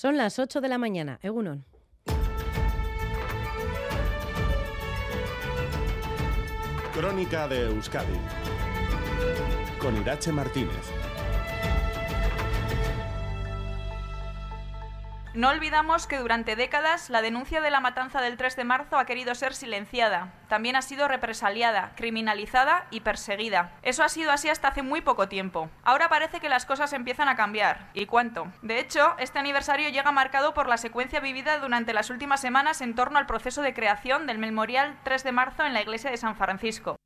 Son 0.00 0.16
las 0.16 0.38
8 0.38 0.62
de 0.62 0.68
la 0.70 0.78
mañana. 0.78 1.18
Egunon. 1.22 1.66
Crónica 6.94 7.46
de 7.46 7.66
Euskadi 7.66 8.18
con 9.78 9.94
Irache 9.98 10.32
Martínez. 10.32 11.09
No 15.32 15.48
olvidamos 15.48 16.08
que 16.08 16.18
durante 16.18 16.56
décadas 16.56 17.08
la 17.08 17.22
denuncia 17.22 17.60
de 17.60 17.70
la 17.70 17.78
matanza 17.78 18.20
del 18.20 18.36
3 18.36 18.56
de 18.56 18.64
marzo 18.64 18.98
ha 18.98 19.04
querido 19.04 19.36
ser 19.36 19.54
silenciada. 19.54 20.32
También 20.48 20.74
ha 20.74 20.82
sido 20.82 21.06
represaliada, 21.06 21.92
criminalizada 21.94 22.88
y 22.90 23.02
perseguida. 23.02 23.70
Eso 23.82 24.02
ha 24.02 24.08
sido 24.08 24.32
así 24.32 24.48
hasta 24.48 24.66
hace 24.66 24.82
muy 24.82 25.02
poco 25.02 25.28
tiempo. 25.28 25.70
Ahora 25.84 26.08
parece 26.08 26.40
que 26.40 26.48
las 26.48 26.66
cosas 26.66 26.92
empiezan 26.92 27.28
a 27.28 27.36
cambiar. 27.36 27.90
¿Y 27.94 28.06
cuánto? 28.06 28.48
De 28.62 28.80
hecho, 28.80 29.14
este 29.18 29.38
aniversario 29.38 29.88
llega 29.90 30.10
marcado 30.10 30.52
por 30.52 30.66
la 30.66 30.78
secuencia 30.78 31.20
vivida 31.20 31.58
durante 31.58 31.94
las 31.94 32.10
últimas 32.10 32.40
semanas 32.40 32.80
en 32.80 32.96
torno 32.96 33.16
al 33.16 33.26
proceso 33.26 33.62
de 33.62 33.72
creación 33.72 34.26
del 34.26 34.38
memorial 34.38 34.98
3 35.04 35.22
de 35.22 35.32
marzo 35.32 35.64
en 35.64 35.74
la 35.74 35.82
iglesia 35.82 36.10
de 36.10 36.16
San 36.16 36.34
Francisco. 36.34 36.96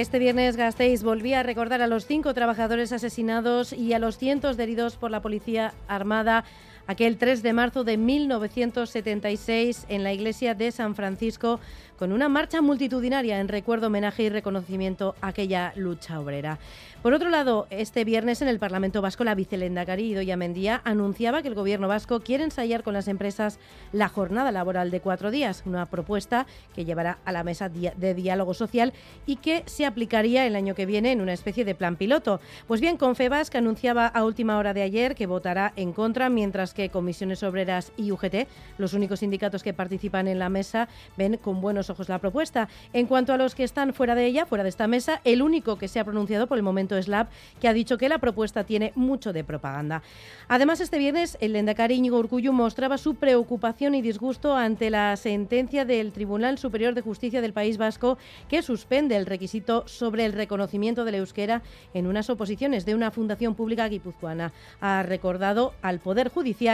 Este 0.00 0.18
viernes 0.18 0.56
Gasteiz 0.56 1.02
volvía 1.02 1.40
a 1.40 1.42
recordar 1.42 1.82
a 1.82 1.86
los 1.86 2.06
cinco 2.06 2.32
trabajadores 2.32 2.90
asesinados 2.90 3.74
y 3.74 3.92
a 3.92 3.98
los 3.98 4.16
cientos 4.16 4.56
de 4.56 4.62
heridos 4.62 4.96
por 4.96 5.10
la 5.10 5.20
policía 5.20 5.74
armada 5.88 6.46
aquel 6.90 7.18
3 7.18 7.44
de 7.44 7.52
marzo 7.52 7.84
de 7.84 7.96
1976 7.96 9.86
en 9.88 10.02
la 10.02 10.12
iglesia 10.12 10.56
de 10.56 10.72
San 10.72 10.96
Francisco 10.96 11.60
con 12.00 12.12
una 12.12 12.28
marcha 12.30 12.62
multitudinaria 12.62 13.38
en 13.40 13.46
recuerdo, 13.46 13.88
homenaje 13.88 14.22
y 14.22 14.28
reconocimiento 14.30 15.14
a 15.20 15.28
aquella 15.28 15.74
lucha 15.76 16.18
obrera. 16.18 16.58
Por 17.02 17.12
otro 17.12 17.28
lado, 17.28 17.66
este 17.68 18.04
viernes 18.04 18.40
en 18.42 18.48
el 18.48 18.58
Parlamento 18.58 19.02
Vasco, 19.02 19.22
la 19.22 19.34
vicelendacari 19.34 20.10
Idoia 20.10 20.36
Mendía 20.36 20.80
anunciaba 20.84 21.42
que 21.42 21.48
el 21.48 21.54
Gobierno 21.54 21.88
vasco 21.88 22.20
quiere 22.20 22.44
ensayar 22.44 22.82
con 22.82 22.94
las 22.94 23.06
empresas 23.06 23.58
la 23.92 24.08
jornada 24.08 24.50
laboral 24.50 24.90
de 24.90 25.00
cuatro 25.00 25.30
días, 25.30 25.62
una 25.66 25.86
propuesta 25.86 26.46
que 26.74 26.86
llevará 26.86 27.18
a 27.26 27.32
la 27.32 27.44
mesa 27.44 27.68
de 27.68 28.14
diálogo 28.14 28.54
social 28.54 28.94
y 29.26 29.36
que 29.36 29.62
se 29.66 29.84
aplicaría 29.84 30.46
el 30.46 30.56
año 30.56 30.74
que 30.74 30.86
viene 30.86 31.12
en 31.12 31.20
una 31.20 31.34
especie 31.34 31.66
de 31.66 31.74
plan 31.74 31.96
piloto. 31.96 32.40
Pues 32.66 32.80
bien, 32.80 32.96
Confebas, 32.96 33.50
que 33.50 33.58
anunciaba 33.58 34.06
a 34.06 34.24
última 34.24 34.56
hora 34.56 34.72
de 34.72 34.82
ayer 34.82 35.14
que 35.14 35.26
votará 35.26 35.74
en 35.76 35.92
contra, 35.92 36.30
mientras 36.30 36.72
que 36.72 36.79
Comisiones 36.88 37.42
Obreras 37.42 37.92
y 37.96 38.10
UGT, 38.10 38.48
los 38.78 38.94
únicos 38.94 39.20
sindicatos 39.20 39.62
que 39.62 39.74
participan 39.74 40.26
en 40.28 40.38
la 40.38 40.48
mesa, 40.48 40.88
ven 41.16 41.36
con 41.36 41.60
buenos 41.60 41.90
ojos 41.90 42.08
la 42.08 42.18
propuesta. 42.18 42.68
En 42.92 43.06
cuanto 43.06 43.32
a 43.32 43.36
los 43.36 43.54
que 43.54 43.64
están 43.64 43.92
fuera 43.92 44.14
de 44.14 44.24
ella, 44.26 44.46
fuera 44.46 44.64
de 44.64 44.70
esta 44.70 44.86
mesa, 44.86 45.20
el 45.24 45.42
único 45.42 45.76
que 45.76 45.88
se 45.88 46.00
ha 46.00 46.04
pronunciado 46.04 46.46
por 46.46 46.56
el 46.56 46.62
momento 46.62 46.96
es 46.96 47.08
Lab, 47.08 47.28
que 47.60 47.68
ha 47.68 47.72
dicho 47.72 47.98
que 47.98 48.08
la 48.08 48.18
propuesta 48.18 48.64
tiene 48.64 48.92
mucho 48.94 49.32
de 49.32 49.44
propaganda. 49.44 50.02
Además, 50.48 50.80
este 50.80 50.98
viernes, 50.98 51.36
el 51.40 51.52
Lendakari 51.52 51.94
Íñigo 51.94 52.18
Urcullu 52.18 52.52
mostraba 52.52 52.98
su 52.98 53.16
preocupación 53.16 53.94
y 53.94 54.02
disgusto 54.02 54.54
ante 54.56 54.90
la 54.90 55.16
sentencia 55.16 55.84
del 55.84 56.12
Tribunal 56.12 56.58
Superior 56.58 56.94
de 56.94 57.00
Justicia 57.02 57.40
del 57.40 57.52
País 57.52 57.78
Vasco 57.78 58.18
que 58.48 58.62
suspende 58.62 59.16
el 59.16 59.26
requisito 59.26 59.84
sobre 59.86 60.24
el 60.24 60.32
reconocimiento 60.32 61.04
del 61.04 61.16
euskera 61.16 61.62
en 61.94 62.06
unas 62.06 62.30
oposiciones 62.30 62.84
de 62.84 62.94
una 62.94 63.10
fundación 63.10 63.54
pública 63.54 63.88
guipuzcoana. 63.88 64.52
Ha 64.80 65.02
recordado 65.02 65.74
al 65.82 65.98
Poder 65.98 66.28
Judicial 66.28 66.69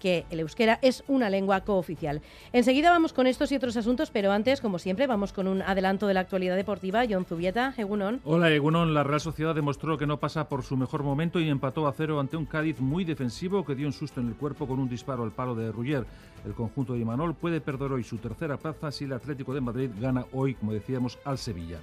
que 0.00 0.24
el 0.30 0.40
euskera 0.40 0.78
es 0.82 1.04
una 1.06 1.30
lengua 1.30 1.60
cooficial. 1.60 2.22
Enseguida 2.52 2.90
vamos 2.90 3.12
con 3.12 3.26
estos 3.26 3.52
y 3.52 3.56
otros 3.56 3.76
asuntos, 3.76 4.10
pero 4.10 4.32
antes, 4.32 4.60
como 4.60 4.78
siempre, 4.78 5.06
vamos 5.06 5.32
con 5.32 5.46
un 5.46 5.62
adelanto 5.62 6.06
de 6.06 6.14
la 6.14 6.20
actualidad 6.20 6.56
deportiva. 6.56 7.04
John 7.08 7.26
Zubieta, 7.26 7.74
Egunon. 7.76 8.20
Hola, 8.24 8.50
Egunon. 8.50 8.94
La 8.94 9.04
Real 9.04 9.20
Sociedad 9.20 9.54
demostró 9.54 9.98
que 9.98 10.06
no 10.06 10.18
pasa 10.18 10.48
por 10.48 10.62
su 10.62 10.76
mejor 10.76 11.02
momento 11.02 11.38
y 11.38 11.48
empató 11.48 11.86
a 11.86 11.92
cero 11.92 12.18
ante 12.18 12.36
un 12.36 12.46
Cádiz 12.46 12.80
muy 12.80 13.04
defensivo 13.04 13.64
que 13.64 13.74
dio 13.74 13.86
un 13.86 13.92
susto 13.92 14.20
en 14.20 14.28
el 14.28 14.34
cuerpo 14.34 14.66
con 14.66 14.80
un 14.80 14.88
disparo 14.88 15.22
al 15.22 15.32
palo 15.32 15.54
de 15.54 15.70
Ruggier. 15.70 16.06
El 16.46 16.54
conjunto 16.54 16.94
de 16.94 17.00
Imanol 17.00 17.34
puede 17.34 17.60
perder 17.60 17.92
hoy 17.92 18.02
su 18.02 18.16
tercera 18.16 18.56
plaza 18.56 18.90
si 18.90 19.04
el 19.04 19.12
Atlético 19.12 19.52
de 19.52 19.60
Madrid 19.60 19.90
gana 20.00 20.24
hoy, 20.32 20.54
como 20.54 20.72
decíamos, 20.72 21.18
al 21.24 21.36
Sevilla. 21.36 21.78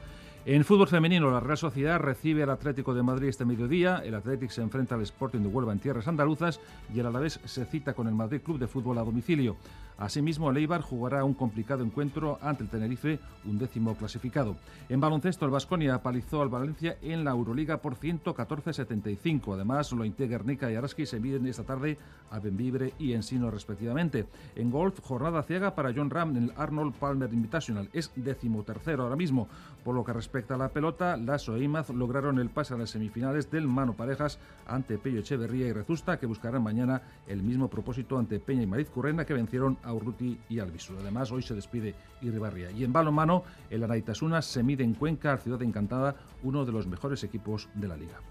En 0.50 0.64
fútbol 0.64 0.88
femenino, 0.88 1.30
la 1.30 1.42
Real 1.42 1.58
Sociedad 1.58 2.00
recibe 2.00 2.42
al 2.42 2.52
Atlético 2.52 2.94
de 2.94 3.04
Madrid 3.04 3.28
este 3.28 3.44
mediodía. 3.44 4.02
El 4.06 4.16
Atlético 4.16 4.54
se 4.54 4.62
enfrenta 4.62 4.96
al 4.96 5.02
Sporting 5.02 5.42
de 5.42 5.50
Huelva 5.50 5.74
en 5.74 5.80
tierras 5.80 6.08
andaluzas 6.08 6.62
y 6.96 7.02
el 7.02 7.06
Alavés 7.06 7.42
se 7.44 7.66
cita 7.66 7.94
con 7.94 8.08
el 8.08 8.16
Madrid 8.16 8.40
Club 8.40 8.58
de 8.58 8.68
Fútbol 8.68 8.98
a 8.98 9.04
domicilio. 9.04 9.58
Asimismo, 9.98 10.52
el 10.52 10.58
Eibar 10.58 10.82
jugará 10.82 11.24
un 11.24 11.34
complicado 11.34 11.84
encuentro 11.84 12.38
ante 12.42 12.64
el 12.64 12.70
Tenerife, 12.70 13.20
un 13.46 13.58
décimo 13.58 13.98
clasificado. 13.98 14.56
En 14.90 15.02
baloncesto, 15.02 15.44
el 15.44 15.52
Vasconia 15.52 15.96
apalizó 15.96 16.42
al 16.42 16.50
Valencia 16.50 16.98
en 17.02 17.26
la 17.26 17.32
Euroliga 17.32 17.82
por 17.82 17.96
114-75. 17.96 19.56
Además, 19.56 19.92
Lointe, 19.92 20.28
Guernica 20.28 20.72
y 20.72 20.76
Araski 20.76 21.08
se 21.08 21.20
miden 21.20 21.48
esta 21.48 21.64
tarde 21.64 21.98
a 22.30 22.40
Benvibre 22.40 22.94
y 23.00 23.14
Ensino 23.14 23.50
respectivamente. 23.50 24.28
En 24.56 24.70
golf, 24.70 25.00
jornada 25.02 25.42
ciega 25.42 25.74
para 25.74 25.92
John 25.94 26.12
Ram 26.12 26.38
en 26.38 26.44
el 26.44 26.54
Arnold 26.56 26.94
Palmer 26.94 27.34
Invitational. 27.34 27.90
Es 27.92 28.12
decimotercero 28.16 29.04
ahora 29.04 29.16
mismo. 29.16 29.50
Por 29.84 29.96
lo 29.96 30.04
que 30.04 30.14
respecta 30.14 30.37
a 30.50 30.58
la 30.58 30.70
pelota, 30.70 31.18
Lasso 31.18 31.56
e 31.56 31.64
Imaz 31.64 31.90
lograron 31.90 32.38
el 32.38 32.50
pase 32.50 32.74
a 32.74 32.78
las 32.78 32.92
semifinales 32.92 33.50
del 33.50 33.68
Mano 33.68 33.94
Parejas 33.94 34.40
ante 34.68 34.98
Pello 34.98 35.20
Echeverría 35.20 35.68
y 35.68 35.74
Rezusta, 35.74 36.20
que 36.20 36.28
buscarán 36.28 36.62
mañana 36.62 37.02
el 37.28 37.42
mismo 37.42 37.70
propósito 37.70 38.18
ante 38.20 38.40
Peña 38.40 38.64
y 38.64 38.68
Mariz 38.68 38.90
Currena, 38.90 39.26
que 39.26 39.34
vencieron 39.34 39.78
a 39.84 39.94
Urruti 39.94 40.38
y 40.50 40.60
Albisu. 40.60 40.94
Además, 41.00 41.32
hoy 41.32 41.42
se 41.42 41.56
despide 41.56 41.96
Irribarria. 42.22 42.70
Y 42.72 42.84
en 42.84 42.94
balonmano, 42.94 43.44
el 43.70 43.84
Anaitasuna 43.84 44.42
se 44.42 44.62
mide 44.62 44.84
en 44.84 44.94
Cuenca, 44.94 45.38
Ciudad 45.38 45.62
Encantada, 45.64 46.16
uno 46.44 46.66
de 46.66 46.72
los 46.72 46.86
mejores 46.86 47.24
equipos 47.24 47.68
de 47.74 47.88
la 47.88 47.98
liga. 47.98 48.22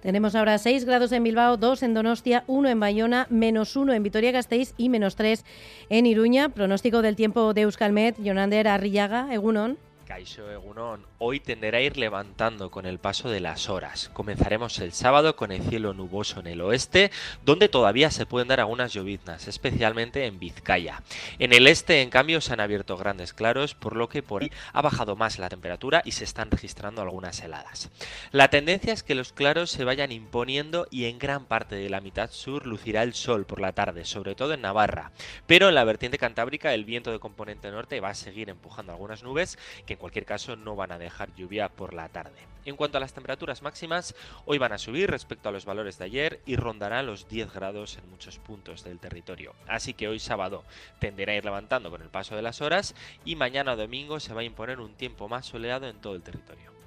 Tenemos 0.00 0.36
ahora 0.36 0.58
6 0.58 0.84
grados 0.84 1.10
en 1.10 1.24
Bilbao, 1.24 1.56
2 1.56 1.82
en 1.82 1.94
Donostia, 1.94 2.44
1 2.46 2.68
en 2.68 2.78
Bayona, 2.78 3.26
menos 3.30 3.74
1 3.74 3.94
en 3.94 4.02
Vitoria-Gasteiz 4.02 4.74
y 4.76 4.90
menos 4.90 5.16
3 5.16 5.44
en 5.88 6.06
Iruña. 6.06 6.50
Pronóstico 6.50 7.02
del 7.02 7.16
tiempo 7.16 7.52
de 7.52 7.62
Euskalmet, 7.62 8.16
Jonander 8.22 8.68
Arrillaga, 8.68 9.32
Egunon. 9.32 9.76
Caixo 10.08 10.50
Egunon, 10.50 11.04
hoy 11.18 11.38
tenderá 11.38 11.76
a 11.76 11.80
ir 11.82 11.98
levantando 11.98 12.70
con 12.70 12.86
el 12.86 12.98
paso 12.98 13.28
de 13.28 13.40
las 13.40 13.68
horas. 13.68 14.10
Comenzaremos 14.14 14.78
el 14.78 14.94
sábado 14.94 15.36
con 15.36 15.52
el 15.52 15.60
cielo 15.60 15.92
nuboso 15.92 16.40
en 16.40 16.46
el 16.46 16.62
oeste, 16.62 17.10
donde 17.44 17.68
todavía 17.68 18.10
se 18.10 18.24
pueden 18.24 18.48
dar 18.48 18.60
algunas 18.60 18.94
lloviznas, 18.94 19.48
especialmente 19.48 20.24
en 20.24 20.38
Vizcaya. 20.38 21.02
En 21.38 21.52
el 21.52 21.66
este, 21.66 22.00
en 22.00 22.08
cambio, 22.08 22.40
se 22.40 22.54
han 22.54 22.60
abierto 22.60 22.96
grandes 22.96 23.34
claros, 23.34 23.74
por 23.74 23.96
lo 23.96 24.08
que 24.08 24.24
ha 24.72 24.80
bajado 24.80 25.14
más 25.14 25.38
la 25.38 25.50
temperatura 25.50 26.00
y 26.06 26.12
se 26.12 26.24
están 26.24 26.50
registrando 26.50 27.02
algunas 27.02 27.42
heladas. 27.42 27.90
La 28.32 28.48
tendencia 28.48 28.94
es 28.94 29.02
que 29.02 29.14
los 29.14 29.34
claros 29.34 29.70
se 29.70 29.84
vayan 29.84 30.10
imponiendo 30.10 30.86
y 30.90 31.04
en 31.04 31.18
gran 31.18 31.44
parte 31.44 31.76
de 31.76 31.90
la 31.90 32.00
mitad 32.00 32.30
sur 32.30 32.66
lucirá 32.66 33.02
el 33.02 33.12
sol 33.12 33.44
por 33.44 33.60
la 33.60 33.74
tarde, 33.74 34.06
sobre 34.06 34.34
todo 34.34 34.54
en 34.54 34.62
Navarra. 34.62 35.12
Pero 35.46 35.68
en 35.68 35.74
la 35.74 35.84
vertiente 35.84 36.16
cantábrica 36.16 36.72
el 36.72 36.86
viento 36.86 37.12
de 37.12 37.18
componente 37.18 37.70
norte 37.70 38.00
va 38.00 38.08
a 38.08 38.14
seguir 38.14 38.48
empujando 38.48 38.92
algunas 38.92 39.22
nubes 39.22 39.58
que 39.84 39.97
cualquier 39.98 40.24
caso 40.24 40.56
no 40.56 40.76
van 40.76 40.92
a 40.92 40.98
dejar 40.98 41.34
lluvia 41.34 41.68
por 41.68 41.94
la 41.94 42.08
tarde. 42.08 42.48
En 42.64 42.76
cuanto 42.76 42.98
a 42.98 43.00
las 43.00 43.14
temperaturas 43.14 43.62
máximas, 43.62 44.14
hoy 44.44 44.58
van 44.58 44.72
a 44.72 44.78
subir 44.78 45.10
respecto 45.10 45.48
a 45.48 45.52
los 45.52 45.64
valores 45.64 45.98
de 45.98 46.04
ayer 46.04 46.40
y 46.44 46.56
rondarán 46.56 47.06
los 47.06 47.28
10 47.28 47.52
grados 47.52 47.96
en 47.96 48.10
muchos 48.10 48.38
puntos 48.38 48.84
del 48.84 48.98
territorio. 48.98 49.54
Así 49.66 49.94
que 49.94 50.08
hoy 50.08 50.18
sábado 50.18 50.64
tenderá 50.98 51.32
a 51.32 51.36
ir 51.36 51.44
levantando 51.44 51.90
con 51.90 52.02
el 52.02 52.08
paso 52.08 52.36
de 52.36 52.42
las 52.42 52.60
horas 52.60 52.94
y 53.24 53.36
mañana 53.36 53.76
domingo 53.76 54.20
se 54.20 54.34
va 54.34 54.42
a 54.42 54.44
imponer 54.44 54.80
un 54.80 54.94
tiempo 54.94 55.28
más 55.28 55.46
soleado 55.46 55.88
en 55.88 56.00
todo 56.00 56.14
el 56.14 56.22
territorio. 56.22 56.78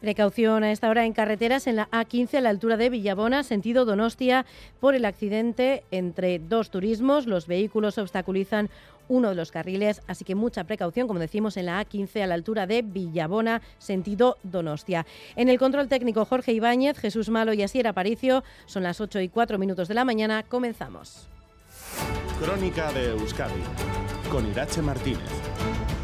Precaución 0.00 0.62
a 0.62 0.70
esta 0.70 0.88
hora 0.88 1.04
en 1.04 1.12
carreteras 1.12 1.66
en 1.66 1.74
la 1.74 1.90
A15 1.90 2.38
a 2.38 2.40
la 2.40 2.50
altura 2.50 2.76
de 2.76 2.88
Villabona, 2.88 3.42
sentido 3.42 3.84
Donostia, 3.84 4.46
por 4.78 4.94
el 4.94 5.04
accidente 5.04 5.82
entre 5.90 6.38
dos 6.38 6.70
turismos. 6.70 7.26
Los 7.26 7.48
vehículos 7.48 7.98
obstaculizan 7.98 8.70
uno 9.08 9.30
de 9.30 9.34
los 9.34 9.50
carriles, 9.50 10.02
así 10.06 10.24
que 10.24 10.36
mucha 10.36 10.64
precaución, 10.64 11.08
como 11.08 11.18
decimos, 11.18 11.56
en 11.56 11.66
la 11.66 11.84
A15 11.84 12.22
a 12.22 12.26
la 12.28 12.34
altura 12.34 12.66
de 12.68 12.82
Villabona, 12.82 13.60
sentido 13.78 14.36
Donostia. 14.44 15.04
En 15.34 15.48
el 15.48 15.58
control 15.58 15.88
técnico 15.88 16.24
Jorge 16.24 16.52
Ibáñez, 16.52 16.98
Jesús 16.98 17.28
Malo 17.28 17.52
y 17.52 17.62
Asier 17.62 17.88
Aparicio, 17.88 18.44
son 18.66 18.84
las 18.84 19.00
8 19.00 19.20
y 19.20 19.28
4 19.28 19.58
minutos 19.58 19.88
de 19.88 19.94
la 19.94 20.04
mañana, 20.04 20.44
comenzamos. 20.44 21.26
Crónica 22.40 22.92
de 22.92 23.10
Euskadi, 23.10 23.62
con 24.30 24.48
Irache 24.48 24.80
Martínez. 24.80 25.97